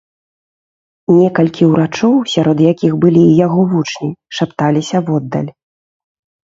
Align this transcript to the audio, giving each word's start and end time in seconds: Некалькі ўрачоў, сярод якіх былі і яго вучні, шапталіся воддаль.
Некалькі 1.17 1.63
ўрачоў, 1.73 2.15
сярод 2.33 2.65
якіх 2.71 2.91
былі 3.05 3.23
і 3.27 3.37
яго 3.45 3.61
вучні, 3.75 4.11
шапталіся 4.41 4.97
воддаль. 5.13 5.51